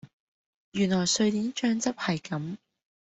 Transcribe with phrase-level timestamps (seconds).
[0.71, 2.57] 原來瑞典醬汁係咁